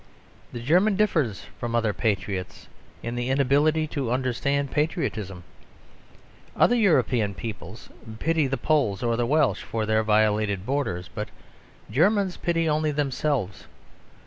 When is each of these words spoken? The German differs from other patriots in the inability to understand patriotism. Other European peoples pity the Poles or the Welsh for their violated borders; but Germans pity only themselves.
The 0.51 0.59
German 0.63 0.95
differs 0.95 1.45
from 1.59 1.75
other 1.75 1.93
patriots 1.93 2.67
in 3.03 3.13
the 3.13 3.29
inability 3.29 3.85
to 3.89 4.11
understand 4.11 4.71
patriotism. 4.71 5.43
Other 6.55 6.75
European 6.75 7.35
peoples 7.35 7.87
pity 8.17 8.47
the 8.47 8.57
Poles 8.57 9.03
or 9.03 9.15
the 9.15 9.27
Welsh 9.27 9.61
for 9.61 9.85
their 9.85 10.01
violated 10.01 10.65
borders; 10.65 11.07
but 11.07 11.29
Germans 11.91 12.35
pity 12.37 12.67
only 12.67 12.89
themselves. 12.89 13.67